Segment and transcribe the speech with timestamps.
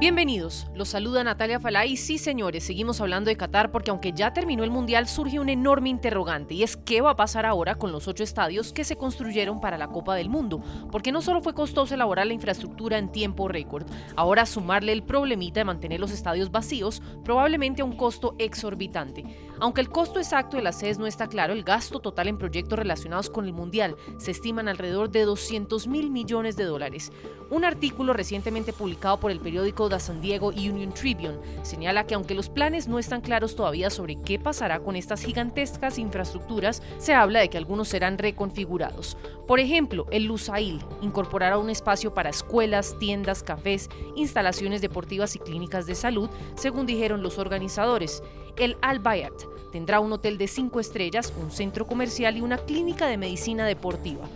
[0.00, 1.94] Bienvenidos, los saluda Natalia Falay.
[1.94, 5.90] Sí, señores, seguimos hablando de Qatar porque aunque ya terminó el Mundial, surge un enorme
[5.90, 9.60] interrogante y es qué va a pasar ahora con los ocho estadios que se construyeron
[9.60, 10.62] para la Copa del Mundo.
[10.90, 15.60] Porque no solo fue costoso elaborar la infraestructura en tiempo récord, ahora sumarle el problemita
[15.60, 19.26] de mantener los estadios vacíos, probablemente a un costo exorbitante.
[19.60, 22.78] Aunque el costo exacto de las sedes no está claro, el gasto total en proyectos
[22.78, 27.12] relacionados con el Mundial se estiman alrededor de 200 mil millones de dólares.
[27.50, 32.48] Un artículo recientemente publicado por el periódico San Diego Union Tribune señala que aunque los
[32.48, 37.48] planes no están claros todavía sobre qué pasará con estas gigantescas infraestructuras, se habla de
[37.48, 39.16] que algunos serán reconfigurados.
[39.46, 45.86] Por ejemplo, el Lusail incorporará un espacio para escuelas, tiendas, cafés, instalaciones deportivas y clínicas
[45.86, 48.22] de salud, según dijeron los organizadores.
[48.56, 49.32] El Al Bayat
[49.72, 54.28] tendrá un hotel de cinco estrellas, un centro comercial y una clínica de medicina deportiva.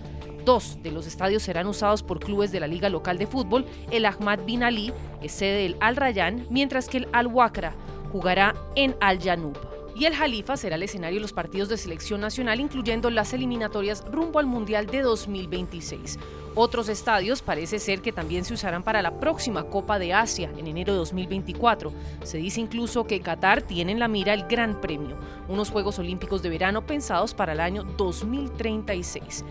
[0.44, 3.64] Dos de los estadios serán usados por clubes de la liga local de fútbol.
[3.90, 4.92] El Ahmad Bin Ali
[5.22, 7.74] es sede del Al Rayyan, mientras que el Al Wakra
[8.12, 9.56] jugará en Al Janub.
[9.96, 14.04] Y el Jalifa será el escenario de los partidos de selección nacional, incluyendo las eliminatorias
[14.10, 16.18] rumbo al Mundial de 2026.
[16.56, 20.66] Otros estadios parece ser que también se usarán para la próxima Copa de Asia en
[20.66, 21.92] enero de 2024.
[22.24, 25.16] Se dice incluso que Qatar tiene en la mira el Gran Premio,
[25.48, 29.44] unos Juegos Olímpicos de verano pensados para el año 2036.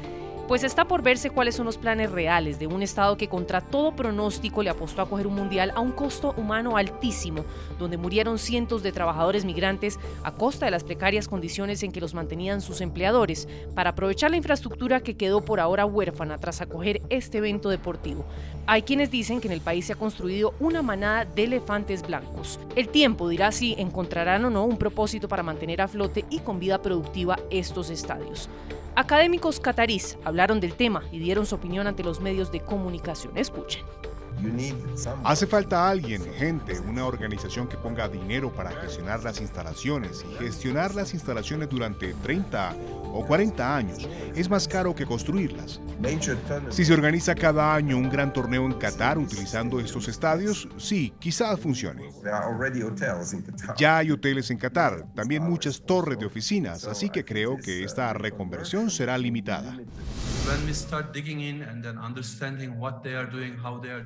[0.54, 3.96] Pues está por verse cuáles son los planes reales de un Estado que contra todo
[3.96, 7.44] pronóstico le apostó a coger un mundial a un costo humano altísimo,
[7.80, 12.14] donde murieron cientos de trabajadores migrantes a costa de las precarias condiciones en que los
[12.14, 17.40] mantenían sus empleadores, para aprovechar la infraestructura que quedó por ahora huérfana tras acoger este
[17.40, 18.24] evento deportivo.
[18.68, 22.60] Hay quienes dicen que en el país se ha construido una manada de elefantes blancos.
[22.76, 26.60] El tiempo dirá si encontrarán o no un propósito para mantener a flote y con
[26.60, 28.50] vida productiva estos estadios.
[28.96, 33.38] Académicos catarís hablaron del tema y dieron su opinión ante los medios de comunicación.
[33.38, 33.86] Escuchen.
[35.24, 40.94] Hace falta alguien, gente, una organización que ponga dinero para gestionar las instalaciones y gestionar
[40.96, 42.76] las instalaciones durante 30
[43.14, 45.80] o 40 años es más caro que construirlas.
[46.70, 51.60] Si se organiza cada año un gran torneo en Qatar utilizando estos estadios, sí, quizás
[51.60, 52.10] funcione.
[53.78, 58.12] Ya hay hoteles en Qatar, también muchas torres de oficinas, así que creo que esta
[58.14, 59.78] reconversión será limitada.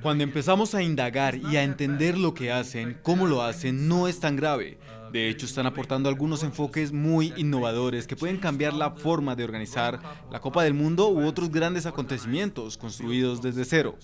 [0.01, 4.19] Cuando empezamos a indagar y a entender lo que hacen, cómo lo hacen, no es
[4.19, 4.77] tan grave.
[5.11, 9.99] De hecho, están aportando algunos enfoques muy innovadores que pueden cambiar la forma de organizar
[10.31, 13.95] la Copa del Mundo u otros grandes acontecimientos construidos desde cero.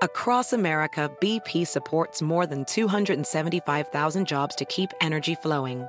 [0.00, 5.88] Across America, BP supports more than 275,000 jobs to keep energy flowing.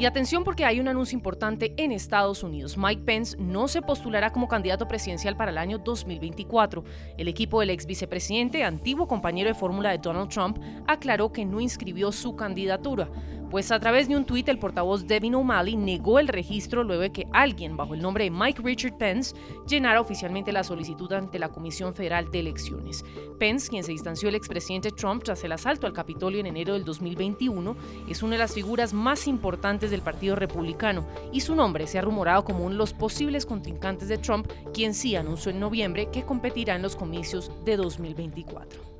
[0.00, 2.78] Y atención porque hay un anuncio importante en Estados Unidos.
[2.78, 6.82] Mike Pence no se postulará como candidato presidencial para el año 2024.
[7.18, 10.56] El equipo del ex vicepresidente, antiguo compañero de fórmula de Donald Trump,
[10.86, 13.10] aclaró que no inscribió su candidatura.
[13.50, 17.10] Pues a través de un tuit el portavoz Devin O'Malley negó el registro luego de
[17.10, 19.34] que alguien bajo el nombre de Mike Richard Pence
[19.66, 23.04] llenara oficialmente la solicitud ante la Comisión Federal de Elecciones.
[23.40, 26.84] Pence, quien se distanció del expresidente Trump tras el asalto al Capitolio en enero del
[26.84, 27.76] 2021,
[28.08, 32.02] es una de las figuras más importantes del Partido Republicano y su nombre se ha
[32.02, 36.22] rumorado como uno de los posibles contrincantes de Trump, quien sí anunció en noviembre que
[36.22, 38.99] competirá en los comicios de 2024.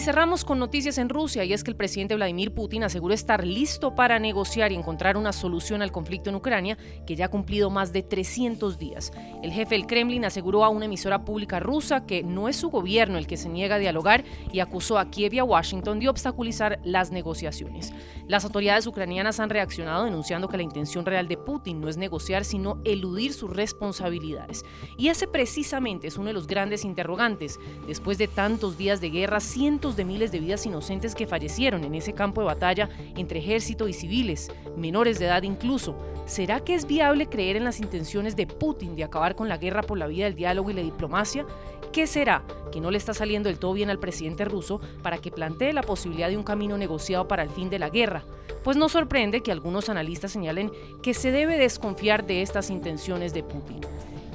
[0.00, 3.94] Cerramos con noticias en Rusia y es que el presidente Vladimir Putin aseguró estar listo
[3.94, 7.92] para negociar y encontrar una solución al conflicto en Ucrania que ya ha cumplido más
[7.92, 9.12] de 300 días.
[9.42, 13.18] El jefe del Kremlin aseguró a una emisora pública rusa que no es su gobierno
[13.18, 16.80] el que se niega a dialogar y acusó a Kiev y a Washington de obstaculizar
[16.84, 17.92] las negociaciones.
[18.26, 22.44] Las autoridades ucranianas han reaccionado denunciando que la intención real de Putin no es negociar
[22.44, 24.64] sino eludir sus responsabilidades.
[24.96, 27.58] Y ese precisamente es uno de los grandes interrogantes.
[27.86, 31.94] Después de tantos días de guerra, cientos de miles de vidas inocentes que fallecieron en
[31.94, 35.96] ese campo de batalla entre ejército y civiles, menores de edad incluso.
[36.26, 39.82] ¿Será que es viable creer en las intenciones de Putin de acabar con la guerra
[39.82, 41.44] por la vía del diálogo y la diplomacia?
[41.92, 45.32] ¿Qué será que no le está saliendo del todo bien al presidente ruso para que
[45.32, 48.22] plantee la posibilidad de un camino negociado para el fin de la guerra?
[48.62, 50.70] Pues no sorprende que algunos analistas señalen
[51.02, 53.80] que se debe desconfiar de estas intenciones de Putin.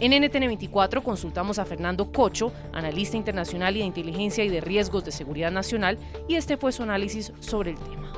[0.02, 5.12] En NTN24 consultamos a Fernando Cocho, analista internacional y de inteligencia y de riesgos de
[5.14, 5.98] seguridad nacional,
[6.28, 8.12] y este fue su análisis sobre el tema.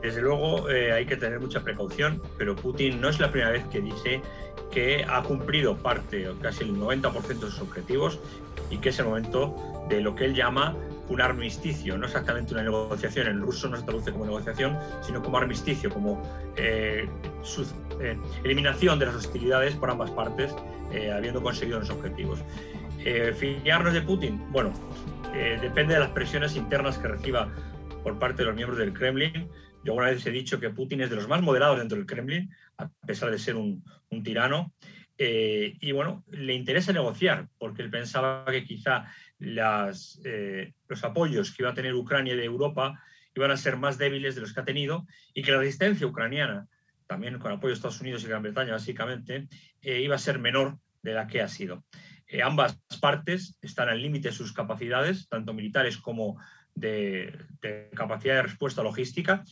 [0.00, 3.64] Desde luego eh, hay que tener mucha precaución, pero Putin no es la primera vez
[3.66, 4.22] que dice
[4.70, 8.20] que ha cumplido parte, casi el 90% de sus objetivos,
[8.70, 9.56] y que es el momento
[9.88, 10.76] de lo que él llama
[11.08, 15.38] un armisticio, no exactamente una negociación, en ruso no se traduce como negociación, sino como
[15.38, 16.22] armisticio, como
[16.56, 17.08] eh,
[18.00, 20.54] eh, eliminación de las hostilidades por ambas partes,
[20.92, 22.40] eh, habiendo conseguido los objetivos.
[23.38, 24.42] ¿Fiarnos de Putin?
[24.50, 24.70] Bueno,
[25.62, 27.48] depende de las presiones internas que reciba
[28.02, 29.48] por parte de los miembros del Kremlin.
[29.82, 32.50] Yo alguna vez he dicho que Putin es de los más moderados dentro del Kremlin,
[32.76, 33.82] a pesar de ser un
[34.22, 34.74] tirano.
[35.18, 39.06] Y bueno, le interesa negociar, porque él pensaba que quizá
[39.40, 43.00] eh, los apoyos que iba a tener Ucrania de Europa
[43.34, 46.66] iban a ser más débiles de los que ha tenido y que la resistencia ucraniana,
[47.06, 49.48] también con apoyo de Estados Unidos y Gran Bretaña básicamente,
[49.80, 51.84] eh, iba a ser menor de la que ha sido.
[52.26, 56.36] Eh, ambas partes están al límite de sus capacidades, tanto militares como
[56.74, 57.32] de,
[57.62, 59.44] de capacidad de respuesta logística.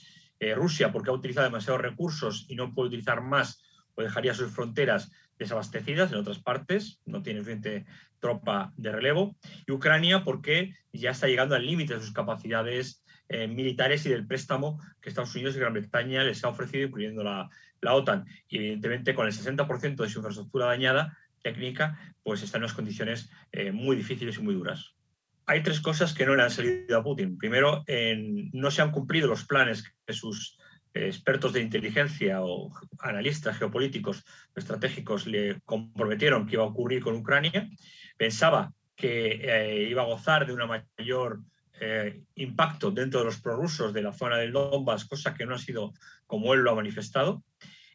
[0.54, 3.58] Rusia, porque ha utilizado demasiados recursos y no puede utilizar más,
[3.96, 7.84] o dejaría sus fronteras desabastecidas en otras partes, no tiene suficiente
[8.20, 13.48] tropa de relevo, y Ucrania porque ya está llegando al límite de sus capacidades eh,
[13.48, 17.50] militares y del préstamo que Estados Unidos y Gran Bretaña les ha ofrecido, incluyendo la,
[17.80, 18.24] la OTAN.
[18.48, 23.30] Y evidentemente con el 60% de su infraestructura dañada técnica, pues está en unas condiciones
[23.52, 24.94] eh, muy difíciles y muy duras.
[25.46, 27.38] Hay tres cosas que no le han salido a Putin.
[27.38, 27.84] Primero,
[28.52, 30.58] no se han cumplido los planes que sus
[31.04, 37.68] expertos de inteligencia o analistas geopolíticos estratégicos le comprometieron que iba a ocurrir con Ucrania.
[38.16, 40.62] Pensaba que eh, iba a gozar de un
[40.96, 41.40] mayor
[41.78, 45.58] eh, impacto dentro de los prorrusos de la zona del Donbass, cosa que no ha
[45.58, 45.92] sido
[46.26, 47.42] como él lo ha manifestado.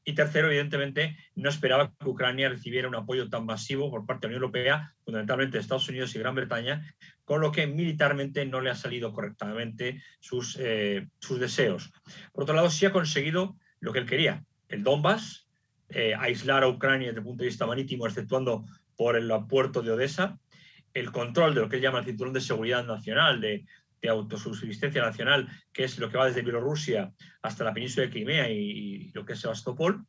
[0.04, 4.34] Y tercero, evidentemente, no esperaba que Ucrania recibiera un apoyo tan masivo por parte de
[4.34, 6.84] la Unión Europea, fundamentalmente de Estados Unidos y Gran Bretaña,
[7.32, 11.94] con lo que militarmente no le ha salido correctamente sus, eh, sus deseos.
[12.34, 15.48] Por otro lado, sí ha conseguido lo que él quería, el Donbass,
[15.88, 18.66] eh, aislar a Ucrania desde el punto de vista marítimo, exceptuando
[18.98, 20.40] por el puerto de Odessa,
[20.94, 23.64] el control de lo que él llama el cinturón de seguridad nacional, de,
[24.02, 27.14] de autosubsistencia nacional, que es lo que va desde Bielorrusia
[27.44, 30.06] hasta la península de Crimea y, lo que es Sebastopol.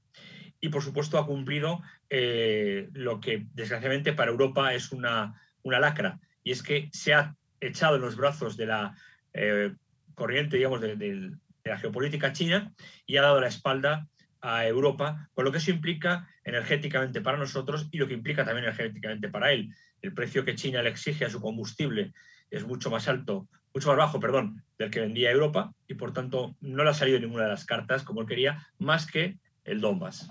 [0.61, 6.19] Y, por supuesto, ha cumplido eh, lo que, desgraciadamente, para Europa es una, una, lacra,
[6.45, 8.97] y es que se ha echado en los brazos de la
[9.33, 9.75] eh,
[10.15, 11.33] corriente, digamos, de, de,
[11.65, 12.73] la geopolítica china
[13.07, 14.09] y ha dado la espalda
[14.41, 18.65] a Europa, con lo que eso implica energéticamente para nosotros y lo que implica también
[18.65, 19.73] energéticamente para él.
[20.01, 22.13] El precio que China le exige a su combustible
[22.51, 26.57] es mucho más alto mucho más bajo, perdón, del que vendía Europa y por tanto
[26.61, 30.31] no le ha salido ninguna de las cartas como él quería, más que el Donbass.